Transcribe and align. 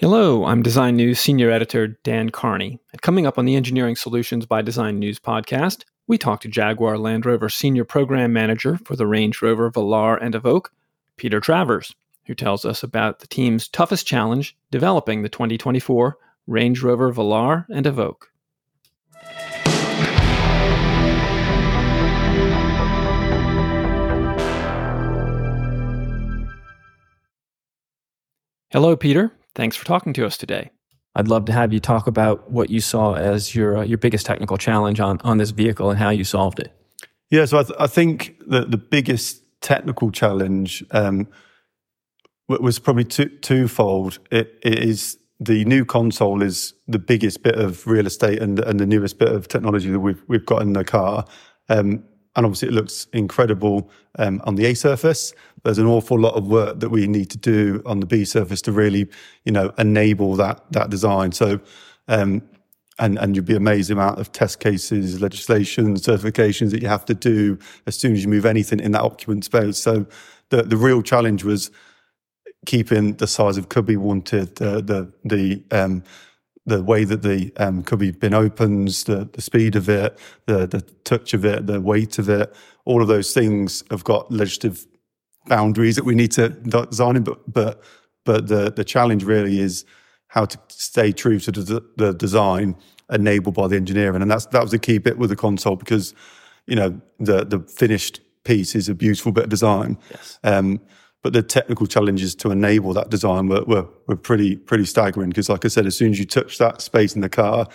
Hello, 0.00 0.46
I'm 0.46 0.62
Design 0.62 0.96
News 0.96 1.20
Senior 1.20 1.50
Editor 1.50 1.88
Dan 1.88 2.30
Carney. 2.30 2.80
And 2.90 3.02
coming 3.02 3.26
up 3.26 3.36
on 3.36 3.44
the 3.44 3.54
Engineering 3.54 3.96
Solutions 3.96 4.46
by 4.46 4.62
Design 4.62 4.98
News 4.98 5.20
podcast, 5.20 5.84
we 6.06 6.16
talk 6.16 6.40
to 6.40 6.48
Jaguar 6.48 6.96
Land 6.96 7.26
Rover 7.26 7.50
Senior 7.50 7.84
Program 7.84 8.32
Manager 8.32 8.78
for 8.78 8.96
the 8.96 9.06
Range 9.06 9.42
Rover 9.42 9.70
Velar 9.70 10.16
and 10.18 10.32
Evoque, 10.32 10.70
Peter 11.18 11.38
Travers, 11.38 11.94
who 12.24 12.34
tells 12.34 12.64
us 12.64 12.82
about 12.82 13.18
the 13.18 13.26
team's 13.26 13.68
toughest 13.68 14.06
challenge 14.06 14.56
developing 14.70 15.20
the 15.20 15.28
2024 15.28 16.16
Range 16.46 16.82
Rover 16.82 17.12
Velar 17.12 17.66
and 17.68 17.84
Evoque. 17.84 18.22
Hello, 28.70 28.96
Peter. 28.96 29.32
Thanks 29.60 29.76
for 29.76 29.84
talking 29.84 30.14
to 30.14 30.24
us 30.24 30.38
today. 30.38 30.70
I'd 31.14 31.28
love 31.28 31.44
to 31.44 31.52
have 31.52 31.70
you 31.70 31.80
talk 31.80 32.06
about 32.06 32.50
what 32.50 32.70
you 32.70 32.80
saw 32.80 33.12
as 33.12 33.54
your 33.54 33.76
uh, 33.76 33.82
your 33.82 33.98
biggest 33.98 34.24
technical 34.24 34.56
challenge 34.56 35.00
on 35.00 35.20
on 35.22 35.36
this 35.36 35.50
vehicle 35.50 35.90
and 35.90 35.98
how 35.98 36.08
you 36.08 36.24
solved 36.24 36.60
it. 36.60 36.72
Yeah, 37.28 37.44
so 37.44 37.58
I, 37.58 37.62
th- 37.64 37.78
I 37.78 37.86
think 37.86 38.40
that 38.46 38.70
the 38.70 38.78
biggest 38.78 39.42
technical 39.60 40.10
challenge 40.12 40.82
um, 40.92 41.28
was 42.48 42.78
probably 42.78 43.04
two, 43.04 43.28
twofold. 43.28 44.18
It, 44.30 44.58
it 44.62 44.78
is 44.78 45.18
the 45.38 45.66
new 45.66 45.84
console 45.84 46.40
is 46.40 46.72
the 46.88 46.98
biggest 46.98 47.42
bit 47.42 47.56
of 47.56 47.86
real 47.86 48.06
estate 48.06 48.40
and, 48.40 48.60
and 48.60 48.80
the 48.80 48.86
newest 48.86 49.18
bit 49.18 49.28
of 49.28 49.46
technology 49.46 49.90
that 49.90 50.00
we've 50.00 50.22
we've 50.26 50.46
got 50.46 50.62
in 50.62 50.72
the 50.72 50.84
car. 50.84 51.26
Um, 51.68 52.02
and 52.34 52.46
obviously 52.46 52.68
it 52.68 52.74
looks 52.74 53.08
incredible 53.12 53.90
um, 54.18 54.40
on 54.44 54.54
the 54.54 54.64
A 54.64 54.74
surface. 54.74 55.34
There's 55.64 55.78
an 55.78 55.86
awful 55.86 56.18
lot 56.18 56.34
of 56.34 56.46
work 56.46 56.80
that 56.80 56.90
we 56.90 57.06
need 57.06 57.30
to 57.30 57.38
do 57.38 57.82
on 57.86 58.00
the 58.00 58.06
B 58.06 58.24
surface 58.24 58.62
to 58.62 58.72
really, 58.72 59.08
you 59.44 59.52
know, 59.52 59.72
enable 59.78 60.36
that 60.36 60.70
that 60.72 60.90
design. 60.90 61.32
So, 61.32 61.60
um, 62.08 62.42
and 62.98 63.18
and 63.18 63.34
you'd 63.34 63.44
be 63.44 63.56
amazed 63.56 63.90
the 63.90 63.94
amount 63.94 64.18
of 64.18 64.32
test 64.32 64.60
cases, 64.60 65.20
legislation, 65.20 65.94
certifications 65.96 66.70
that 66.70 66.82
you 66.82 66.88
have 66.88 67.04
to 67.06 67.14
do 67.14 67.58
as 67.86 67.98
soon 67.98 68.12
as 68.12 68.22
you 68.22 68.28
move 68.28 68.46
anything 68.46 68.80
in 68.80 68.92
that 68.92 69.02
occupant 69.02 69.44
space. 69.44 69.78
So, 69.78 70.06
the 70.50 70.62
the 70.62 70.76
real 70.76 71.02
challenge 71.02 71.44
was 71.44 71.70
keeping 72.66 73.14
the 73.14 73.26
size 73.26 73.56
of 73.56 73.68
cubby 73.68 73.96
wanted, 73.96 74.60
uh, 74.60 74.80
the 74.80 75.12
the 75.24 75.62
um, 75.70 76.02
the 76.66 76.82
way 76.82 77.04
that 77.04 77.22
the 77.22 77.52
um, 77.56 77.82
cubby 77.82 78.10
bin 78.10 78.34
opens, 78.34 79.04
the, 79.04 79.28
the 79.32 79.40
speed 79.40 79.76
of 79.76 79.88
it, 79.88 80.18
the, 80.46 80.66
the 80.66 80.82
touch 81.04 81.34
of 81.34 81.44
it, 81.44 81.66
the 81.66 81.80
weight 81.80 82.18
of 82.18 82.28
it, 82.28 82.54
all 82.84 83.02
of 83.02 83.08
those 83.08 83.32
things 83.32 83.82
have 83.90 84.04
got 84.04 84.30
legislative 84.30 84.86
boundaries 85.50 85.96
that 85.96 86.04
we 86.04 86.14
need 86.14 86.30
to 86.32 86.48
design 86.48 87.16
in. 87.16 87.24
But, 87.24 87.52
but, 87.52 87.82
but 88.24 88.46
the, 88.46 88.70
the 88.70 88.84
challenge 88.84 89.24
really 89.24 89.58
is 89.58 89.84
how 90.28 90.44
to 90.46 90.58
stay 90.68 91.12
true 91.12 91.40
to 91.40 91.50
the, 91.50 91.84
the 91.96 92.14
design 92.14 92.76
enabled 93.10 93.56
by 93.56 93.66
the 93.66 93.76
engineering. 93.76 94.22
And 94.22 94.30
that's, 94.30 94.46
that 94.46 94.62
was 94.62 94.70
the 94.70 94.78
key 94.78 94.98
bit 94.98 95.18
with 95.18 95.30
the 95.30 95.36
console 95.36 95.74
because, 95.74 96.14
you 96.66 96.76
know, 96.76 97.00
the, 97.18 97.44
the 97.44 97.58
finished 97.58 98.20
piece 98.44 98.76
is 98.76 98.88
a 98.88 98.94
beautiful 98.94 99.32
bit 99.32 99.44
of 99.44 99.50
design. 99.50 99.98
Yes. 100.10 100.38
Um, 100.44 100.80
but 101.22 101.32
the 101.32 101.42
technical 101.42 101.86
challenges 101.86 102.34
to 102.36 102.50
enable 102.50 102.94
that 102.94 103.10
design 103.10 103.48
were, 103.48 103.64
were, 103.64 103.86
were 104.06 104.16
pretty, 104.16 104.56
pretty 104.56 104.84
staggering. 104.84 105.30
Because 105.30 105.48
like 105.48 105.64
I 105.64 105.68
said, 105.68 105.84
as 105.84 105.96
soon 105.96 106.12
as 106.12 106.18
you 106.20 106.24
touch 106.24 106.58
that 106.58 106.80
space 106.80 107.14
in 107.16 107.20
the 107.20 107.28
car, 107.28 107.66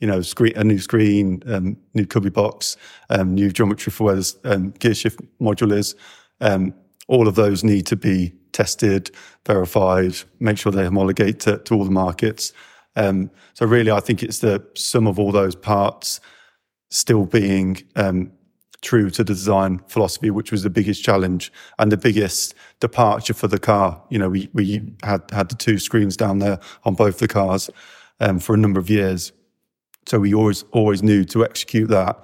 you 0.00 0.06
know, 0.06 0.20
screen, 0.20 0.52
a 0.56 0.64
new 0.64 0.78
screen, 0.78 1.42
um, 1.46 1.76
new 1.94 2.06
cubby 2.06 2.30
box, 2.30 2.76
um, 3.08 3.34
new 3.34 3.50
geometry 3.50 3.90
for 3.90 4.04
where 4.04 4.16
the 4.16 4.34
um, 4.44 4.70
gear 4.78 4.94
shift 4.94 5.20
module 5.40 5.72
is, 5.72 5.96
um, 6.40 6.74
all 7.08 7.28
of 7.28 7.34
those 7.34 7.64
need 7.64 7.86
to 7.86 7.96
be 7.96 8.32
tested, 8.52 9.10
verified, 9.46 10.14
make 10.40 10.58
sure 10.58 10.72
they 10.72 10.84
homologate 10.84 11.40
to, 11.40 11.58
to 11.58 11.74
all 11.74 11.84
the 11.84 11.90
markets. 11.90 12.52
Um, 12.96 13.30
so 13.54 13.66
really, 13.66 13.90
I 13.90 14.00
think 14.00 14.22
it's 14.22 14.38
the 14.38 14.64
sum 14.74 15.06
of 15.06 15.18
all 15.18 15.32
those 15.32 15.54
parts 15.54 16.20
still 16.90 17.24
being 17.24 17.82
um, 17.96 18.30
true 18.82 19.08
to 19.08 19.24
the 19.24 19.32
design 19.32 19.80
philosophy, 19.88 20.30
which 20.30 20.52
was 20.52 20.62
the 20.62 20.70
biggest 20.70 21.02
challenge 21.02 21.52
and 21.78 21.90
the 21.90 21.96
biggest 21.96 22.54
departure 22.80 23.32
for 23.32 23.48
the 23.48 23.58
car. 23.58 24.02
You 24.10 24.18
know, 24.18 24.28
we, 24.28 24.48
we 24.52 24.92
had, 25.02 25.22
had 25.30 25.48
the 25.48 25.54
two 25.54 25.78
screens 25.78 26.16
down 26.16 26.40
there 26.40 26.58
on 26.84 26.94
both 26.94 27.18
the 27.18 27.28
cars 27.28 27.70
um, 28.20 28.38
for 28.38 28.54
a 28.54 28.58
number 28.58 28.78
of 28.78 28.90
years. 28.90 29.32
So 30.06 30.18
we 30.18 30.34
always, 30.34 30.64
always 30.72 31.02
knew 31.02 31.24
to 31.26 31.44
execute 31.44 31.88
that. 31.88 32.22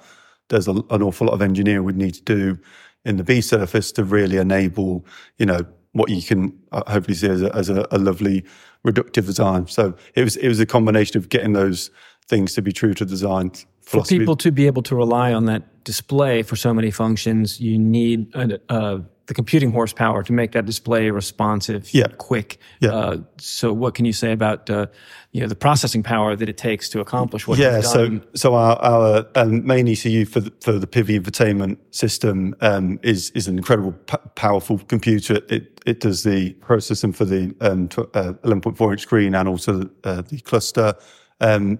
There's 0.49 0.67
a, 0.67 0.71
an 0.71 1.01
awful 1.01 1.27
lot 1.27 1.33
of 1.33 1.41
engineering 1.41 1.85
we'd 1.85 1.95
need 1.95 2.15
to 2.15 2.23
do 2.23 2.59
in 3.05 3.17
the 3.17 3.23
B 3.23 3.41
surface 3.41 3.91
to 3.93 4.03
really 4.03 4.37
enable, 4.37 5.05
you 5.37 5.45
know, 5.45 5.65
what 5.93 6.09
you 6.09 6.21
can 6.21 6.57
uh, 6.71 6.83
hopefully 6.91 7.15
see 7.15 7.27
as 7.27 7.41
a, 7.41 7.55
as 7.55 7.69
a, 7.69 7.87
a 7.91 7.97
lovely 7.97 8.45
reductive 8.85 9.25
design. 9.25 9.67
So 9.67 9.95
it 10.15 10.23
was, 10.23 10.35
it 10.37 10.47
was 10.47 10.59
a 10.59 10.65
combination 10.65 11.17
of 11.17 11.29
getting 11.29 11.53
those 11.53 11.89
things 12.27 12.53
to 12.53 12.61
be 12.61 12.71
true 12.71 12.93
to 12.93 13.05
design 13.05 13.51
for 13.89 14.03
people 14.03 14.35
to 14.35 14.51
be 14.51 14.67
able 14.67 14.83
to 14.83 14.95
rely 14.95 15.33
on 15.33 15.45
that 15.45 15.83
display 15.83 16.43
for 16.43 16.55
so 16.55 16.73
many 16.75 16.91
functions, 16.91 17.59
you 17.59 17.79
need 17.79 18.31
uh, 18.35 18.99
the 19.29 19.35
computing 19.35 19.71
horsepower 19.71 20.23
to 20.23 20.33
make 20.33 20.53
that 20.53 20.65
display 20.65 21.11
responsive, 21.11 21.93
yeah. 21.93 22.07
quick. 22.17 22.57
Yeah. 22.79 22.89
Uh, 22.89 23.17
so, 23.37 23.71
what 23.71 23.93
can 23.93 24.05
you 24.05 24.11
say 24.11 24.31
about 24.31 24.67
uh, 24.71 24.87
you 25.31 25.41
know 25.41 25.47
the 25.47 25.55
processing 25.55 26.01
power 26.01 26.35
that 26.35 26.49
it 26.49 26.57
takes 26.57 26.89
to 26.89 26.99
accomplish 26.99 27.47
what? 27.47 27.59
Yeah. 27.59 27.81
So, 27.81 28.21
so 28.33 28.55
our, 28.55 28.75
our 28.77 29.27
um, 29.35 29.65
main 29.67 29.87
ECU 29.87 30.25
for 30.25 30.39
the, 30.39 30.51
for 30.61 30.71
the 30.71 30.87
Pivi 30.87 31.19
infotainment 31.19 31.77
system 31.91 32.55
um, 32.61 32.99
is 33.03 33.29
is 33.31 33.47
an 33.47 33.57
incredible 33.57 33.91
p- 33.91 34.17
powerful 34.33 34.79
computer. 34.79 35.41
It 35.47 35.79
it 35.85 35.99
does 35.99 36.23
the 36.23 36.53
processing 36.53 37.13
for 37.13 37.25
the 37.25 37.55
um, 37.61 37.87
11.4 37.87 38.81
uh, 38.81 38.91
inch 38.91 39.01
screen 39.01 39.35
and 39.35 39.47
also 39.47 39.73
the, 39.73 39.91
uh, 40.03 40.21
the 40.23 40.41
cluster. 40.41 40.95
Um, 41.39 41.77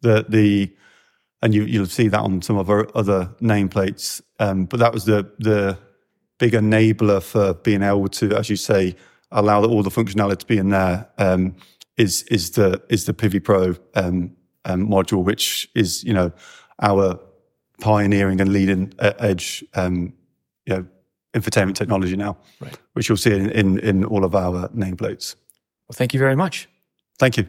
the 0.00 0.24
the 0.28 0.72
and 1.42 1.52
you, 1.52 1.64
you'll 1.64 1.86
see 1.86 2.06
that 2.06 2.20
on 2.20 2.40
some 2.40 2.56
of 2.56 2.70
our 2.70 2.88
other 2.96 3.34
nameplates. 3.42 4.22
Um, 4.38 4.66
but 4.66 4.78
that 4.78 4.94
was 4.94 5.06
the 5.06 5.28
the 5.40 5.76
big 6.38 6.52
enabler 6.52 7.22
for 7.22 7.54
being 7.54 7.82
able 7.82 8.08
to, 8.08 8.36
as 8.36 8.50
you 8.50 8.56
say, 8.56 8.96
allow 9.30 9.64
all 9.64 9.82
the 9.82 9.90
functionality 9.90 10.38
to 10.38 10.46
be 10.46 10.58
in 10.58 10.70
there. 10.70 11.08
Um, 11.18 11.56
is 11.96 12.22
is 12.24 12.52
the 12.52 12.82
is 12.88 13.04
the 13.04 13.14
Pivi 13.14 13.40
Pro 13.40 13.74
um, 13.94 14.34
um, 14.64 14.88
module, 14.88 15.22
which 15.24 15.68
is 15.74 16.02
you 16.04 16.12
know 16.12 16.32
our 16.82 17.18
pioneering 17.80 18.40
and 18.40 18.52
leading 18.52 18.92
edge 18.98 19.64
um, 19.74 20.12
you 20.66 20.74
know 20.74 20.86
infotainment 21.34 21.74
technology 21.74 22.16
now, 22.16 22.36
right. 22.60 22.78
which 22.94 23.08
you'll 23.08 23.18
see 23.18 23.32
in, 23.32 23.50
in 23.50 23.78
in 23.80 24.04
all 24.04 24.24
of 24.24 24.34
our 24.34 24.68
nameplates. 24.70 25.36
Well, 25.88 25.94
thank 25.94 26.14
you 26.14 26.20
very 26.20 26.36
much. 26.36 26.68
Thank 27.18 27.36
you. 27.36 27.46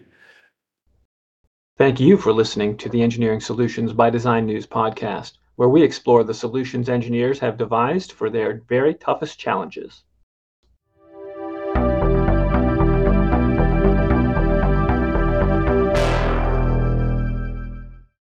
Thank 1.78 2.00
you 2.00 2.18
for 2.18 2.32
listening 2.32 2.78
to 2.78 2.90
the 2.90 3.02
Engineering 3.02 3.42
Solutions 3.42 3.92
by 3.92 4.10
Design 4.10 4.46
News 4.46 4.66
podcast, 4.66 5.34
where 5.56 5.70
we 5.70 5.84
explore 5.84 6.24
the 6.24 6.34
solutions 6.34 6.90
engineers 6.90 7.40
have 7.40 7.58
devised 7.58 8.12
for 8.12 8.30
their 8.30 8.62
very 8.68 8.94
toughest 8.94 9.40
challenges. 9.40 10.04